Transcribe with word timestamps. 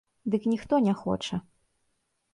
Дык 0.35 0.47
ніхто 0.53 0.79
не 0.87 0.93
хоча. 1.03 1.41